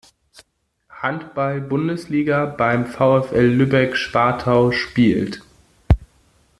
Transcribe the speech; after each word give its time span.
Handball-Bundesliga 1.01 2.47
beim 2.47 2.87
VfL 2.87 3.45
Lübeck-Schwartau 3.45 4.71
spielt. 4.71 5.43